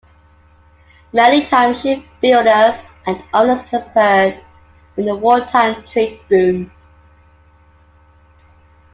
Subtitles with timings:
[1.13, 4.43] Maritime ship builders and owners prospered
[4.97, 6.71] in the wartime trade boom.